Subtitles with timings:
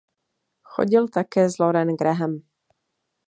[0.63, 2.41] Chodil také s Lauren Graham.